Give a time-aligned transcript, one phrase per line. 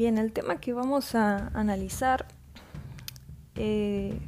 [0.00, 2.24] Bien, el tema que vamos a analizar
[3.54, 4.18] eh,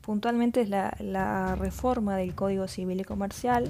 [0.00, 3.68] puntualmente es la, reforma del Código Civil y Comercial.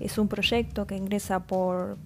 [0.00, 1.96] Es un proyecto que ingresa por,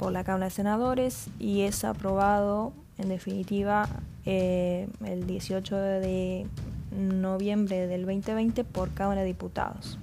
[0.00, 3.86] la Cámara de Senadores y es aprobado en definitiva
[4.24, 6.46] eh, el 18 de
[6.90, 9.98] noviembre del 2020 por Cámara de Diputados.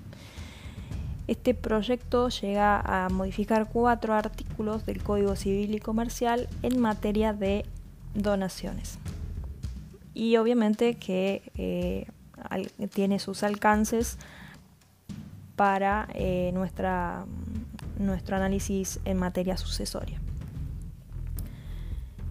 [1.28, 7.66] Este proyecto llega a modificar cuatro artículos del Código Civil y Comercial en materia de
[8.16, 8.98] donaciones.
[10.14, 12.08] Y obviamente que eh,
[12.94, 14.18] tiene sus alcances
[15.58, 17.26] para eh, nuestra,
[18.00, 20.22] nuestro análisis en materia sucesoria.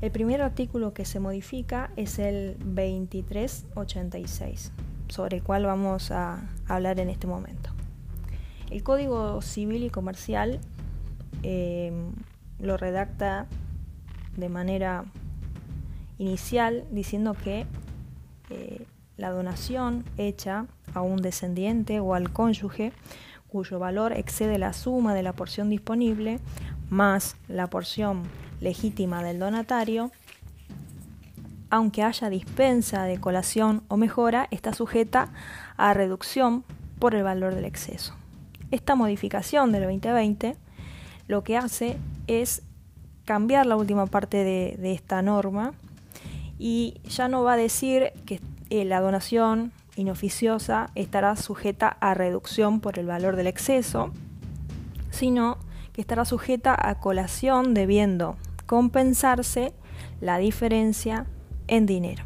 [0.00, 4.72] El primer artículo que se modifica es el 2386,
[5.08, 7.75] sobre el cual vamos a hablar en este momento.
[8.70, 10.60] El Código Civil y Comercial
[11.42, 11.92] eh,
[12.58, 13.46] lo redacta
[14.36, 15.04] de manera
[16.18, 17.66] inicial diciendo que
[18.50, 22.92] eh, la donación hecha a un descendiente o al cónyuge
[23.48, 26.40] cuyo valor excede la suma de la porción disponible
[26.90, 28.22] más la porción
[28.60, 30.10] legítima del donatario,
[31.70, 35.28] aunque haya dispensa de colación o mejora, está sujeta
[35.76, 36.64] a reducción
[36.98, 38.14] por el valor del exceso.
[38.70, 40.56] Esta modificación del 2020
[41.28, 42.62] lo que hace es
[43.24, 45.74] cambiar la última parte de, esta norma
[46.58, 52.80] y ya no va a decir que eh, la donación inoficiosa estará sujeta a reducción
[52.80, 54.12] por el valor del exceso,
[55.10, 55.58] sino
[55.92, 59.72] que estará sujeta a colación debiendo compensarse
[60.20, 61.26] la diferencia
[61.68, 62.24] en dinero.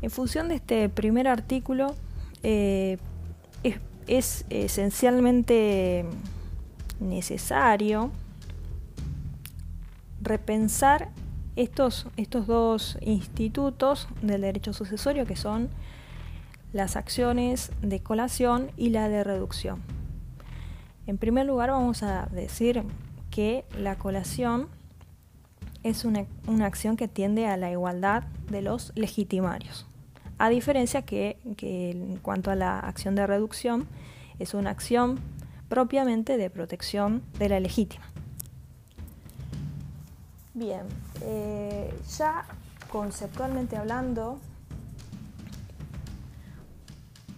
[0.00, 1.94] En función de este primer artículo,
[2.42, 2.98] eh,
[4.06, 6.04] es esencialmente
[7.00, 8.10] necesario
[10.20, 11.10] repensar
[11.56, 15.68] estos, estos dos institutos del derecho sucesorio que son
[16.72, 19.82] las acciones de colación y la de reducción.
[21.06, 22.82] En primer lugar vamos a decir
[23.30, 24.68] que la colación
[25.82, 29.86] es una, una acción que tiende a la igualdad de los legitimarios
[30.42, 33.86] a diferencia que, en cuanto a la acción de reducción
[34.40, 35.20] es una acción
[35.68, 38.04] propiamente de protección de la legítima.
[40.52, 40.80] Bien,
[41.20, 42.44] eh, ya
[42.90, 44.40] conceptualmente hablando,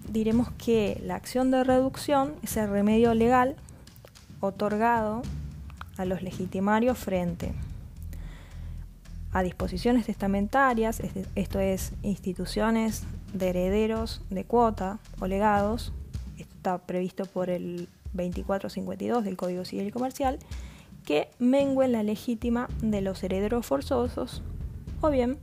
[0.09, 3.55] diremos que la acción de reducción es el remedio legal
[4.41, 5.21] otorgado
[5.99, 7.53] a los legitimarios frente
[9.35, 11.03] a disposiciones testamentarias,
[11.35, 13.03] esto es instituciones
[13.33, 15.93] de herederos de cuota o legados,
[16.39, 20.39] esto está previsto por el 2452 del Código Civil y Comercial,
[21.05, 24.43] que mengüen la legítima de los herederos forzosos
[25.01, 25.39] o bien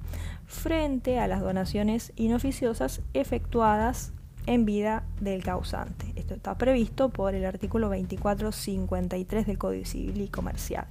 [0.47, 4.13] frente a las donaciones inoficiosas efectuadas
[4.45, 6.13] en vida del causante.
[6.15, 10.87] Esto está previsto por el artículo 2453 del Código Civil y Comercial.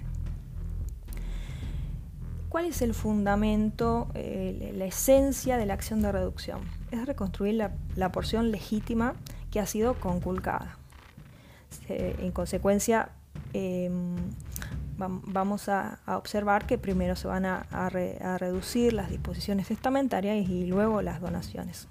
[2.51, 6.63] ¿Cuál es el fundamento, eh, la esencia de la acción de reducción?
[6.91, 7.55] Es reconstruir
[7.95, 9.15] la, porción legítima
[9.53, 10.77] que ha sido conculcada.
[11.89, 13.11] en consecuencia,
[13.53, 14.17] em,
[14.99, 17.89] vamos a, observar que primero se van a, a
[18.39, 21.87] reducir las disposiciones testamentarias y luego las donaciones.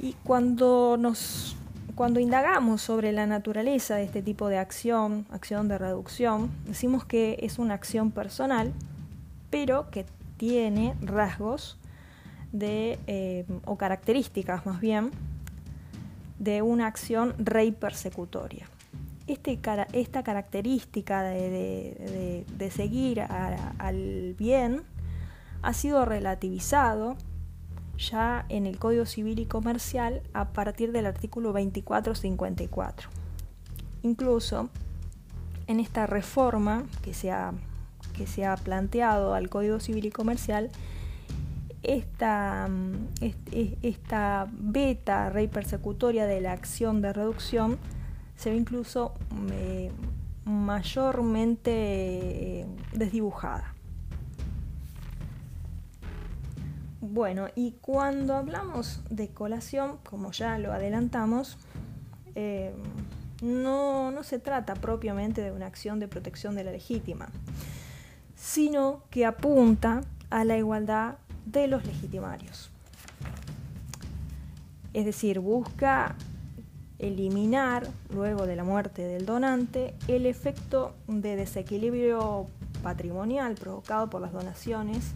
[0.00, 1.56] Y cuando nos
[2.00, 7.36] cuando indagamos sobre la naturaleza de este tipo de acción, acción de reducción, decimos que
[7.42, 8.72] es una acción personal,
[9.50, 10.06] pero que
[10.38, 11.78] tiene rasgos
[12.52, 15.10] de, eh, o características más bien,
[16.38, 18.66] de una acción rey persecutoria.
[19.26, 19.60] Este,
[19.92, 24.84] esta característica de, seguir al bien
[25.60, 27.18] ha sido relativizado
[28.00, 33.10] ya en el Código Civil y Comercial a partir del artículo 2454.
[34.02, 34.70] Incluso
[35.66, 37.52] en esta reforma que se ha,
[38.16, 40.70] que se ha planteado al Código Civil y Comercial,
[41.82, 42.68] esta,
[43.82, 47.78] esta beta rey persecutoria de la acción de reducción
[48.36, 49.14] se ve incluso
[49.52, 49.90] eh,
[50.44, 53.69] mayormente eh, desdibujada.
[57.12, 61.58] Bueno, y cuando hablamos de colación, como ya lo adelantamos,
[62.36, 62.72] eh,
[63.42, 67.28] no, no se trata propiamente de una acción de protección de la legítima,
[68.36, 71.16] sino que apunta a la igualdad
[71.46, 72.70] de los legitimarios.
[74.94, 76.14] Es decir, busca
[77.00, 82.46] eliminar, luego de la muerte del donante, el efecto de desequilibrio
[82.84, 85.12] patrimonial provocado por las donaciones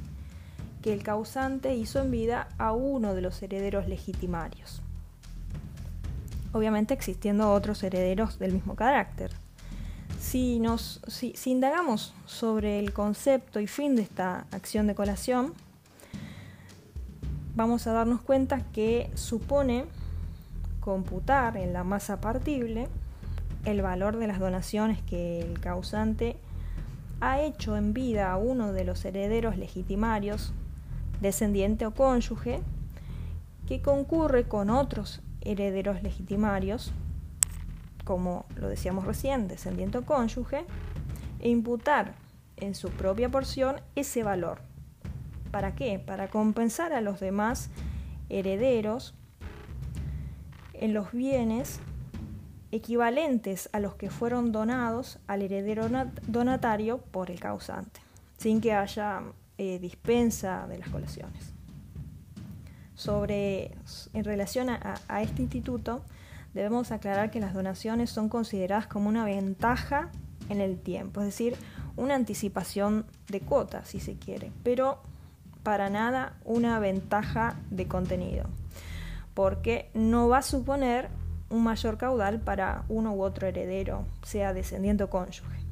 [0.84, 4.82] que el causante hizo en vida a uno de los herederos legitimarios.
[6.52, 9.30] Obviamente existiendo otros herederos del mismo carácter.
[10.20, 15.54] Si, nos, si, indagamos sobre el concepto y fin de esta acción de colación,
[17.54, 19.86] vamos a darnos cuenta que supone
[20.80, 22.88] computar en la masa partible
[23.64, 26.36] el valor de las donaciones que el causante
[27.22, 30.52] ha hecho en vida a uno de los herederos legitimarios
[31.20, 32.60] descendiente o cónyuge,
[33.66, 36.92] que concurre con otros herederos legitimarios,
[38.04, 40.64] como lo decíamos recién, descendiente o cónyuge,
[41.40, 42.14] e imputar
[42.56, 44.60] en su propia porción ese valor.
[45.50, 45.98] ¿Para qué?
[45.98, 47.70] Para compensar a los demás
[48.28, 49.14] herederos
[50.72, 51.80] en los bienes
[52.72, 55.88] equivalentes a los que fueron donados al heredero
[56.26, 58.00] donatario por el causante,
[58.36, 59.22] sin que haya
[59.58, 61.52] eh, dispensa de las colaciones.
[62.94, 63.72] Sobre,
[64.12, 66.02] en relación a, a este instituto,
[66.54, 70.10] debemos aclarar que las donaciones son consideradas como una ventaja
[70.48, 71.56] en el tiempo, es decir,
[71.96, 75.00] una anticipación de cuota, si se quiere, pero
[75.62, 78.46] para nada una ventaja de contenido,
[79.34, 81.08] porque no va a suponer
[81.50, 85.63] un mayor caudal para uno u otro heredero, sea descendiente o cónyuge.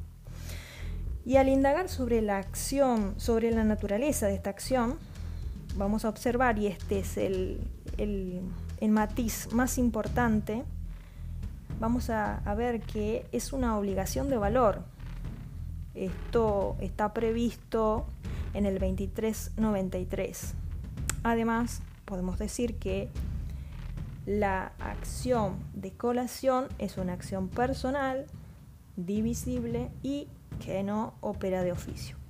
[1.25, 4.97] Y al indagar sobre la acción, sobre la naturaleza de esta acción,
[5.77, 7.61] vamos a observar, y este es el,
[8.89, 10.63] matiz más importante,
[11.79, 14.83] vamos a, a, ver que es una obligación de valor.
[15.95, 18.05] Esto está previsto
[18.53, 20.53] en el 2393.
[21.23, 23.09] Además, podemos decir que
[24.25, 28.25] la acción de colación es una acción personal,
[28.97, 30.27] divisible y
[30.59, 32.22] que no opera de oficio.